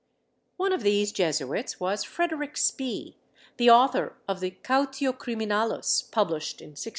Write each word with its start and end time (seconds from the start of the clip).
One 0.57 0.73
of 0.73 0.81
these 0.81 1.11
Jesuits 1.11 1.79
was 1.79 2.03
Frederick 2.03 2.57
Spee, 2.57 3.17
the 3.57 3.69
author 3.69 4.15
of 4.27 4.39
the 4.39 4.49
Cautio 4.49 5.13
Criminalis, 5.13 6.09
published 6.09 6.59
in 6.59 6.69
1631. 6.69 6.87